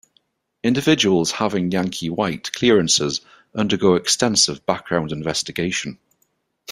Individuals 0.63 1.29
having 1.33 1.69
Yankee 1.69 2.09
White 2.09 2.51
clearances 2.53 3.21
undergo 3.53 3.93
extensive 3.93 4.65
background 4.65 5.11
investigation. 5.11 5.99